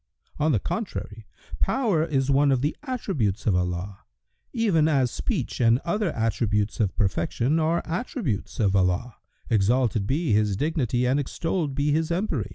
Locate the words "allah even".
3.55-4.87